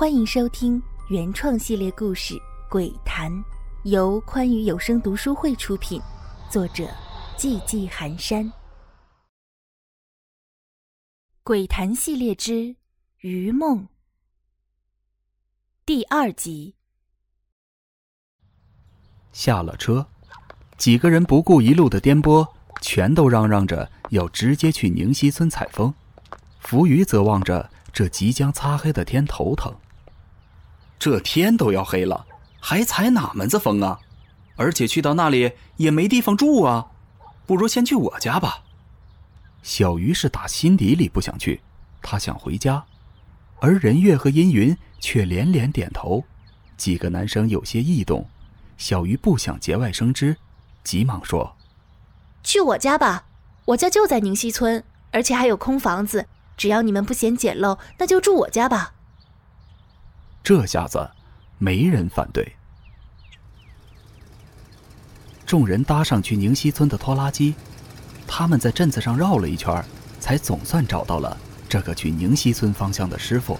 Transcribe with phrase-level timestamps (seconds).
[0.00, 2.34] 欢迎收听原创系列故事
[2.70, 3.30] 《鬼谈》，
[3.82, 6.00] 由宽裕有声读书会出品，
[6.48, 6.88] 作者
[7.36, 8.46] 寂寂寒山。
[11.42, 12.52] 《鬼谈》系列之
[13.18, 13.82] 《余梦》
[15.84, 16.74] 第二集。
[19.32, 20.06] 下了车，
[20.78, 22.48] 几个人不顾一路的颠簸，
[22.80, 25.92] 全都嚷嚷着要直接去宁溪村采风。
[26.58, 29.70] 浮鱼则望着这即将擦黑的天，头疼。
[31.00, 32.26] 这天都要黑了，
[32.60, 33.98] 还采哪门子风啊？
[34.56, 36.86] 而且去到那里也没地方住啊，
[37.46, 38.62] 不如先去我家吧。
[39.62, 41.62] 小鱼是打心底里不想去，
[42.02, 42.84] 他想回家，
[43.60, 46.22] 而任月和阴云却连连点头。
[46.76, 48.28] 几个男生有些异动，
[48.76, 50.36] 小鱼不想节外生枝，
[50.84, 51.56] 急忙说
[52.44, 53.24] ：“去我家吧，
[53.64, 56.26] 我家就在宁溪村，而且还有空房子，
[56.58, 58.92] 只要你们不嫌简陋，那就住我家吧。”
[60.50, 61.08] 这下子，
[61.58, 62.56] 没人反对。
[65.46, 67.54] 众人搭上去宁溪村的拖拉机，
[68.26, 69.80] 他们在镇子上绕了一圈，
[70.18, 71.36] 才总算找到了
[71.68, 73.56] 这个去宁溪村方向的师傅。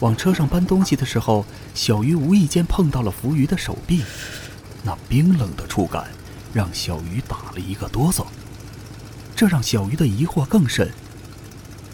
[0.00, 4.04] 往车上搬东西的时候，小鱼无意间碰到了浮鱼的手臂，
[4.82, 6.06] 那冰冷的触感
[6.52, 8.26] 让小鱼打了一个哆嗦。
[9.34, 10.92] 这让小鱼的疑惑更甚：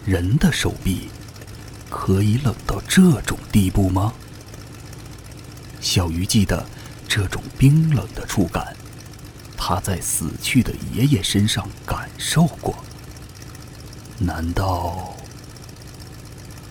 [0.05, 1.11] 人的手臂。
[1.89, 4.13] 可以冷到这种地步吗？
[5.81, 6.67] 小鱼记得
[7.07, 8.77] 这种冰冷的触感，
[9.57, 12.75] 他在死去的爷爷身上感受过。
[14.19, 15.15] 难道……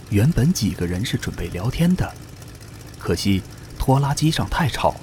[0.10, 2.14] 原本几个人是准备聊天的，
[3.00, 3.42] 可惜
[3.80, 4.96] 拖拉机上太吵，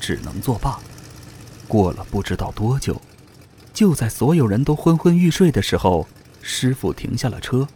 [0.00, 0.78] 只能作罢。
[1.68, 3.00] 过了不知道多久，
[3.72, 6.08] 就在所有人都昏昏欲睡的时候，
[6.42, 7.68] 师傅停下了车，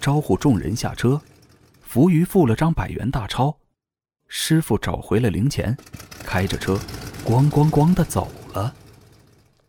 [0.00, 1.20] 招呼众人下车。
[1.88, 3.56] 浮鱼付了张百元大钞，
[4.26, 5.74] 师傅找回了零钱，
[6.22, 6.78] 开着车，
[7.24, 8.74] 咣咣咣的走了。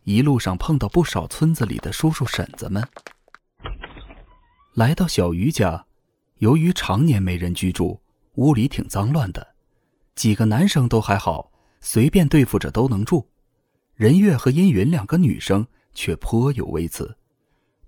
[0.04, 2.86] 一路上碰到不少村子里的叔叔婶子们。
[4.74, 5.86] 来到小鱼家，
[6.40, 7.98] 由于常年没人居住，
[8.34, 9.54] 屋里挺脏乱的。
[10.14, 13.26] 几个男生都还好，随便对付着都能住。
[13.94, 17.16] 任月和阴云两个女生却颇有微词，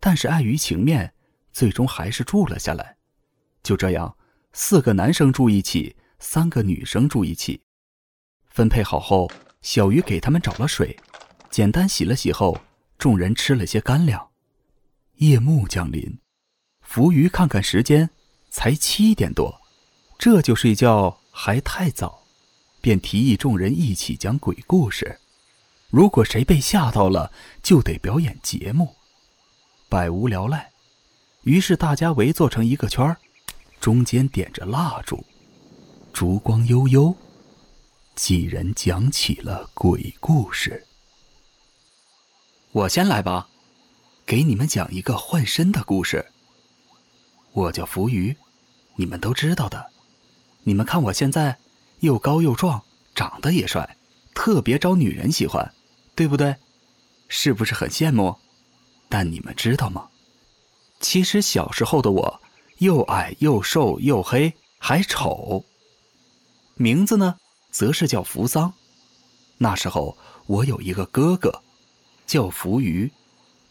[0.00, 1.12] 但是碍于情面，
[1.52, 2.96] 最终还是住了下来。
[3.62, 4.16] 就这样。
[4.52, 7.62] 四个男生住一起，三个女生住一起。
[8.50, 9.30] 分配好后，
[9.62, 10.94] 小鱼给他们找了水，
[11.50, 12.60] 简单洗了洗后，
[12.98, 14.28] 众人吃了些干粮。
[15.16, 16.18] 夜幕降临，
[16.82, 18.10] 浮鱼看看时间，
[18.50, 19.58] 才七点多，
[20.18, 22.22] 这就睡觉还太早，
[22.82, 25.18] 便提议众人一起讲鬼故事。
[25.88, 28.94] 如果谁被吓到了，就得表演节目，
[29.88, 30.70] 百无聊赖。
[31.44, 33.16] 于是大家围坐成一个圈儿。
[33.82, 35.26] 中间点着蜡烛，
[36.12, 37.12] 烛光悠悠，
[38.14, 40.86] 几人讲起了鬼故事。
[42.70, 43.48] 我先来吧，
[44.24, 46.24] 给你们讲一个换身的故事。
[47.50, 48.36] 我叫浮鱼，
[48.94, 49.90] 你们都知道的。
[50.62, 51.58] 你们看我现在
[51.98, 52.80] 又高又壮，
[53.16, 53.96] 长得也帅，
[54.32, 55.74] 特别招女人喜欢，
[56.14, 56.54] 对不对？
[57.26, 58.38] 是不是很羡慕？
[59.08, 60.08] 但你们知道吗？
[61.00, 62.40] 其实小时候的我。
[62.78, 65.64] 又矮又瘦又黑还丑。
[66.74, 67.36] 名字呢，
[67.70, 68.72] 则是叫扶桑。
[69.58, 70.16] 那时候
[70.46, 71.62] 我有一个哥哥，
[72.26, 73.08] 叫扶余，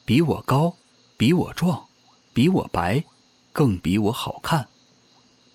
[0.05, 0.73] 比我高，
[1.17, 1.85] 比我壮，
[2.31, 3.03] 比我白，
[3.51, 4.69] 更比我好看。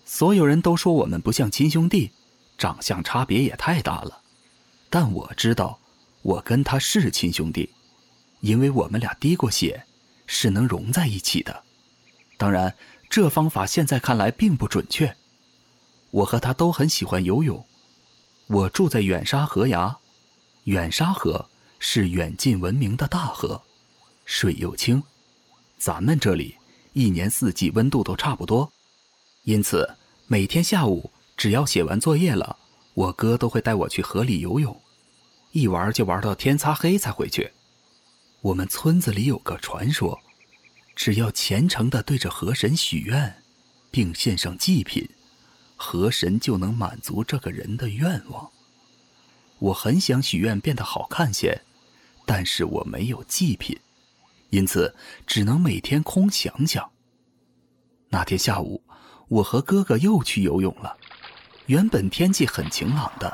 [0.04, 2.10] 所有人都说我们不像亲兄弟，
[2.58, 4.20] 长相差别也太大了。
[4.90, 5.78] 但我知道，
[6.20, 7.70] 我跟他是亲兄弟，
[8.40, 9.86] 因为我们俩滴过血，
[10.26, 11.64] 是能融在一起的。
[12.36, 12.74] 当然。
[13.08, 15.16] 这方法现在看来并不准确。
[16.10, 17.64] 我和他都很喜欢游泳。
[18.46, 19.96] 我住在远沙河崖，
[20.64, 23.60] 远沙河是远近闻名的大河，
[24.24, 25.02] 水又清。
[25.78, 26.56] 咱们这里
[26.92, 28.70] 一年四季温度都差不多，
[29.42, 29.96] 因此
[30.26, 32.56] 每天下午只要写完作业了，
[32.94, 34.80] 我哥都会带我去河里游泳，
[35.52, 37.52] 一玩就玩到天擦黑才回去。
[38.40, 40.20] 我们村子里有个传说。
[40.96, 43.42] 只要虔诚的对着河神许愿，
[43.90, 45.06] 并献上祭品，
[45.76, 48.50] 河神就能满足这个人的愿望。
[49.58, 51.60] 我很想许愿变得好看些，
[52.24, 53.78] 但是我没有祭品，
[54.48, 54.96] 因此
[55.26, 56.90] 只能每天空想想。
[58.08, 58.82] 那天下午，
[59.28, 60.96] 我和哥哥又去游泳了。
[61.66, 63.30] 原本天气很晴朗的，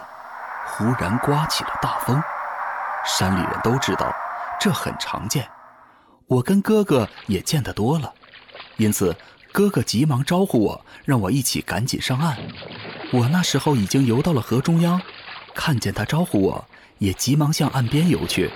[0.66, 2.20] 忽然刮起了大风。
[3.04, 4.12] 山里人都知道，
[4.60, 5.48] 这很常见。
[6.32, 8.10] 我跟哥哥也见得多了，
[8.78, 9.14] 因此
[9.52, 12.38] 哥哥急忙招呼我，让我一起赶紧上岸。
[13.12, 14.98] 我那时候已经游到了河中央，
[15.54, 16.64] 看见他招呼我，
[16.96, 18.50] 也急忙向岸边游去。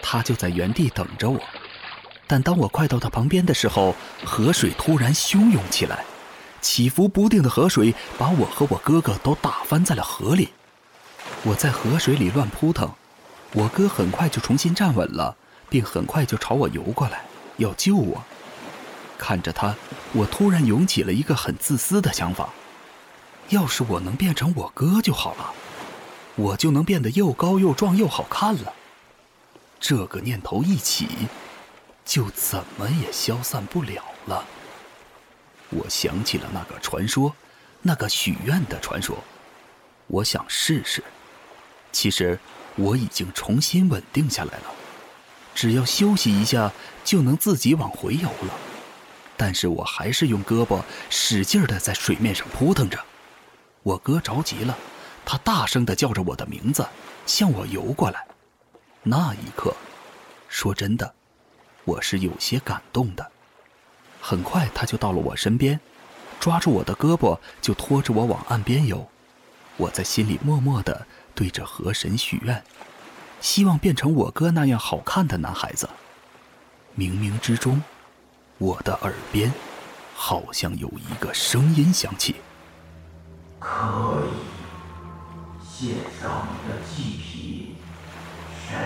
[0.00, 1.38] 他就在原地等着我。
[2.26, 3.94] 但当我快到他旁边的时候，
[4.24, 6.02] 河水突然汹涌起来，
[6.62, 10.48] 起伏不定的河水把我和我哥哥都打翻在了河里。
[11.42, 12.90] 我在河水里乱扑腾，
[13.52, 15.36] 我哥很快就重新站稳了，
[15.70, 17.24] 并很快就朝我游过来，
[17.56, 18.22] 要救我。
[19.16, 19.76] 看着他，
[20.12, 22.50] 我突然涌起了一个很自私的想法：
[23.50, 25.52] 要是我能变成我哥就好了，
[26.36, 28.74] 我就能变得又高又壮又好看了。
[29.78, 31.08] 这个念头一起，
[32.04, 34.44] 就怎么也消散不了了。
[35.70, 37.34] 我想起了那个传说，
[37.82, 39.16] 那个许愿的传说。
[40.06, 41.04] 我想试试。
[41.92, 42.38] 其实
[42.76, 44.74] 我已经重新稳定下来了，
[45.60, 46.72] 只要休息一下，
[47.04, 48.54] 就能自己往回游了。
[49.36, 52.98] 但是我还是用胳膊使劲的在水面上扑腾着。
[53.82, 54.74] 我哥着急了，
[55.22, 56.88] 他大声的叫着我的名字，
[57.26, 58.26] 向我游过来。
[59.02, 59.76] 那一刻，
[60.48, 61.12] 说真的，
[61.84, 63.30] 我是有些感动的。
[64.18, 65.78] 很快他就到了我身边，
[66.40, 69.06] 抓住我的胳膊就拖着我往岸边游。
[69.76, 72.64] 我在心里默默的对着河神许愿，
[73.40, 75.88] 希望变成我哥那样好看的男孩子。
[76.96, 77.82] 冥冥之中。
[78.58, 79.50] 我的耳边，
[80.14, 82.36] 好像有一个声音响起
[83.58, 87.76] ：“可以献上你的祭品，
[88.68, 88.78] 神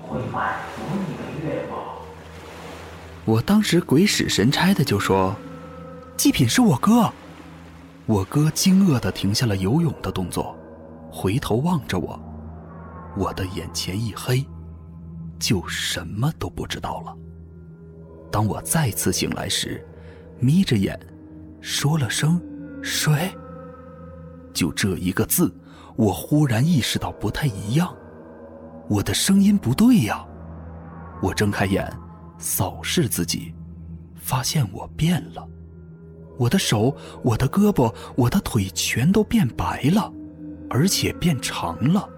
[0.00, 1.96] 会满足你的愿望。”
[3.26, 5.34] 我当时鬼使神差的就说
[6.16, 7.12] ：“祭品是我哥。”
[8.06, 10.56] 我哥惊愕的停下了游泳的动作，
[11.10, 12.16] 回头望着我，
[13.16, 14.44] 我的眼前一黑，
[15.38, 17.16] 就什么都不知道了。
[18.30, 19.84] 当我再次醒来时，
[20.38, 20.98] 眯着眼，
[21.60, 22.40] 说了声
[22.82, 23.32] “谁”，
[24.54, 25.52] 就这一个字，
[25.96, 27.94] 我忽然意识到不太一样，
[28.88, 30.24] 我的声音不对呀。
[31.20, 31.92] 我睁开眼，
[32.38, 33.52] 扫视自己，
[34.14, 35.46] 发现我变了，
[36.38, 40.10] 我的手、我的胳膊、我的腿全都变白了，
[40.70, 42.08] 而且变长了。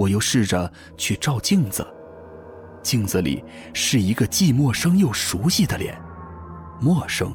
[0.00, 1.86] 我又试着去照镜子。
[2.82, 3.44] 镜子里
[3.74, 6.00] 是一个既陌生又熟悉的脸，
[6.80, 7.30] 陌生，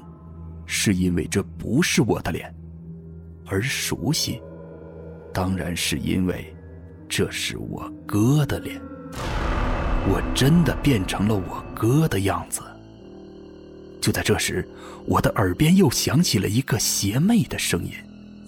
[0.65, 2.51] 是因为这不是我的脸；
[3.45, 4.41] 而熟悉，
[5.31, 6.51] 当然是因为
[7.07, 8.81] 这是我哥的脸。
[10.07, 12.61] 我真的变成了我哥的样子。
[14.01, 14.67] 就在这时，
[15.05, 17.91] 我的耳边又响起了一个邪魅的声音：“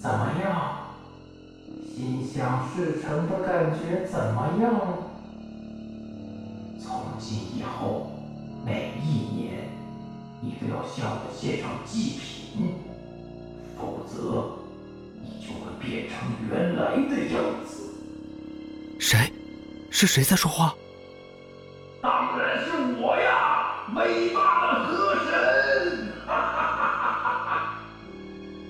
[0.02, 0.87] 怎么样？
[1.98, 4.72] 心想事成的感觉怎么样？”
[6.80, 8.12] 从今以后，
[8.64, 9.68] 每一年，
[10.40, 12.74] 你都要向我献上祭品，
[13.76, 14.60] 否则，
[15.20, 16.16] 你就会变成
[16.48, 17.92] 原来的样子。
[19.00, 19.32] 谁？
[19.90, 20.72] 是谁在说话？
[22.00, 26.12] 当然是我呀，伟大的河神！
[26.24, 27.80] 哈哈哈哈哈！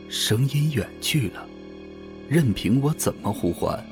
[0.09, 1.47] 声音远去了，
[2.29, 3.83] 任凭我怎么呼唤，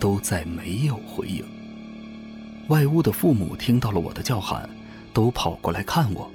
[0.00, 1.44] 都再没有回应。
[2.68, 4.68] 外屋的父母听到了我的叫喊，
[5.14, 6.30] 都跑过来看我。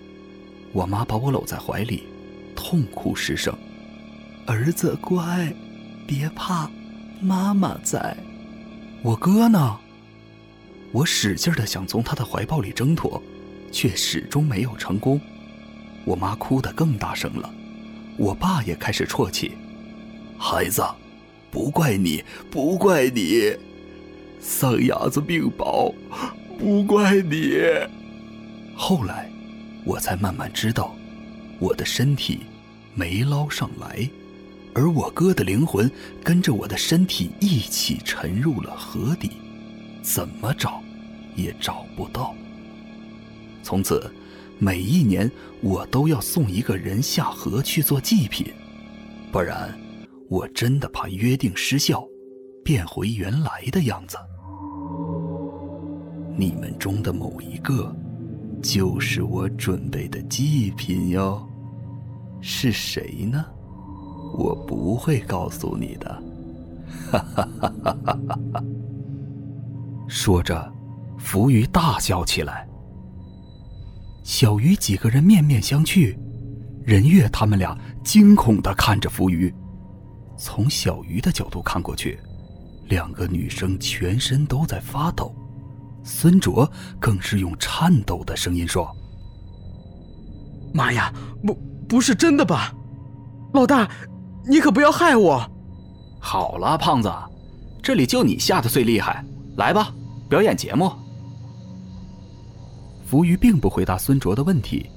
[0.71, 2.03] 我妈把我搂在怀里，
[2.55, 3.53] 痛哭失声
[4.47, 5.53] ：“儿子乖，
[6.07, 6.71] 别怕，
[7.21, 8.15] 妈妈在。”
[9.03, 9.77] 我哥呢？
[10.93, 13.21] 我使劲的想从他的怀抱里挣脱，
[13.71, 15.19] 却始终没有成功。
[16.05, 17.53] 我妈哭得更大声了，
[18.17, 19.51] 我爸也开始啜泣
[20.39, 20.81] ：“孩子，
[21.53, 23.55] 不怪你，不怪你。”
[24.41, 25.93] 丧伢子病薄，
[26.59, 27.59] 不怪你。
[28.75, 29.29] 后来，
[29.85, 30.95] 我才慢慢知道，
[31.59, 32.39] 我的身体
[32.95, 34.09] 没捞上来，
[34.73, 35.89] 而我哥的灵魂
[36.23, 39.29] 跟着我的身体一起沉入了河底，
[40.01, 40.81] 怎么找
[41.35, 42.35] 也找不到。
[43.61, 44.11] 从此，
[44.57, 45.31] 每一年
[45.61, 48.47] 我都要送一个人下河去做祭品，
[49.31, 49.73] 不然，
[50.29, 52.03] 我真的怕约定失效，
[52.63, 54.17] 变回原来的样子。
[56.35, 57.95] 你们中的某一个，
[58.61, 61.47] 就是我准备的祭品哟。
[62.41, 63.45] 是谁呢？
[64.35, 66.23] 我不会告诉你的。
[67.11, 68.19] 哈哈哈哈哈
[68.53, 68.63] 哈！
[70.07, 70.73] 说着，
[71.17, 72.67] 浮鱼大笑起来。
[74.23, 76.17] 小鱼几个人面面相觑，
[76.83, 79.53] 任月他们俩惊恐的看着浮鱼。
[80.37, 82.19] 从小鱼的角度看过去，
[82.87, 85.33] 两个女生全身都在发抖。
[86.03, 88.93] 孙卓更是用颤抖的声音说
[90.73, 91.13] ：“妈呀，
[91.45, 92.73] 不，不是真的吧？
[93.53, 93.89] 老大，
[94.45, 95.49] 你可不要害我！”
[96.19, 97.09] 好了，胖子，
[97.81, 99.23] 这里就你吓得最厉害，
[99.55, 99.93] 来吧，
[100.27, 100.91] 表演节目。
[103.05, 104.89] 浮鱼并不回答孙卓的问题，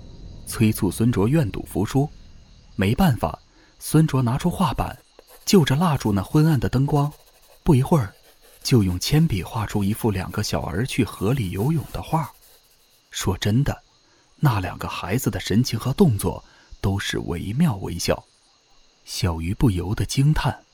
[0.47, 2.09] 催促孙卓愿赌服输。
[2.75, 3.39] 没办法，
[3.79, 4.97] 孙卓拿出画板，
[5.47, 7.11] 就着蜡烛那昏暗的灯光，
[7.63, 8.13] 不一会儿，
[8.65, 12.31] 就用铅笔画出一幅两个小儿去河里游泳的画。
[13.13, 13.85] 说真的，
[14.35, 16.45] 那两个孩子的神情和动作
[16.81, 18.25] 都是惟妙惟肖。
[19.05, 20.65] 小鱼不由得惊叹：“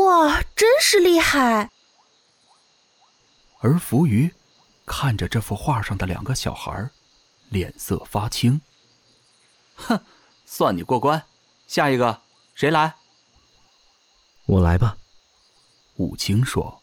[0.00, 1.70] 哇，真是厉害！”
[3.60, 4.32] 而浮鱼
[4.86, 6.88] 看着这幅画上的两个小孩，
[7.50, 8.62] 脸色发青。
[9.76, 10.00] 哼，
[10.46, 11.22] 算你过关。
[11.66, 12.22] 下一个
[12.58, 12.92] 谁来？
[14.46, 14.98] 我来吧。
[15.94, 16.82] 武清说。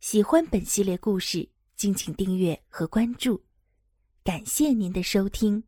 [0.00, 3.44] 喜欢本系列故事，敬请订阅和关注。
[4.24, 5.62] 感谢您的收听。